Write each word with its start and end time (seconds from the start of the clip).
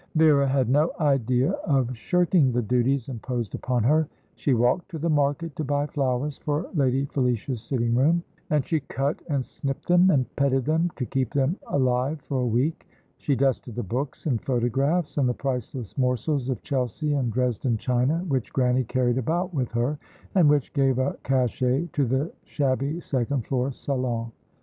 Vera 0.15 0.47
had 0.47 0.67
no 0.67 0.89
idea 0.99 1.51
of 1.63 1.95
shirking 1.95 2.51
the 2.51 2.61
duties 2.63 3.07
imposed 3.07 3.53
upon 3.53 3.83
her. 3.83 4.07
She 4.33 4.55
walked 4.55 4.89
to 4.89 4.97
the 4.97 5.11
market 5.11 5.55
to 5.57 5.63
buy 5.63 5.85
flowers 5.85 6.39
for 6.39 6.65
Lady 6.73 7.05
Felicia's 7.05 7.61
sitting 7.61 7.93
room, 7.93 8.23
and 8.49 8.65
she 8.65 8.79
cut 8.79 9.19
and 9.29 9.45
snipped 9.45 9.87
them 9.87 10.09
and 10.09 10.25
petted 10.35 10.65
them 10.65 10.89
to 10.95 11.05
keep 11.05 11.31
them 11.35 11.55
alive 11.67 12.19
for 12.21 12.39
a 12.41 12.47
week; 12.47 12.87
she 13.19 13.35
dusted 13.35 13.75
the 13.75 13.83
books 13.83 14.25
and 14.25 14.41
photographs, 14.41 15.19
and 15.19 15.29
the 15.29 15.35
priceless 15.35 15.95
morsels 15.99 16.49
of 16.49 16.63
Chelsea 16.63 17.13
and 17.13 17.31
Dresden 17.31 17.77
china, 17.77 18.25
which 18.27 18.51
Grannie 18.51 18.83
carried 18.85 19.19
about 19.19 19.53
with 19.53 19.69
her, 19.73 19.99
and 20.33 20.49
which 20.49 20.73
gave 20.73 20.97
a 20.97 21.15
cachet 21.21 21.89
to 21.93 22.05
the 22.07 22.31
shabby 22.43 22.99
second 23.01 23.45
floor 23.45 23.71
salon. 23.71 24.31